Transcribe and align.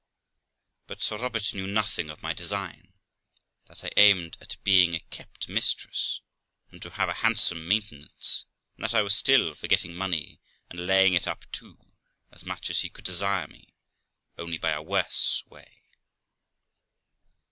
But 0.87 0.99
Sir 1.03 1.17
Robert 1.19 1.53
knew 1.53 1.67
nothing 1.67 2.09
of 2.09 2.23
my 2.23 2.33
design, 2.33 2.93
that 3.67 3.83
I 3.85 3.91
aimed 3.97 4.35
at 4.41 4.57
being 4.63 4.95
a 4.95 4.99
kept 4.99 5.47
mistress, 5.47 6.21
and 6.71 6.81
to 6.81 6.89
have 6.89 7.07
a 7.07 7.13
handsome 7.21 7.67
maintenance; 7.67 8.47
and 8.75 8.83
that 8.85 8.95
I 8.95 9.03
was 9.03 9.13
still 9.13 9.53
for 9.53 9.67
getting 9.67 9.93
money, 9.95 10.39
and 10.71 10.87
laying 10.87 11.13
it 11.13 11.27
up 11.27 11.45
too, 11.51 11.77
as 12.31 12.43
much 12.43 12.71
as 12.71 12.79
he 12.79 12.89
could 12.89 13.05
desire 13.05 13.45
me, 13.45 13.75
only 14.39 14.57
by 14.57 14.71
a 14.71 14.81
worse 14.81 15.43
way. 15.45 15.83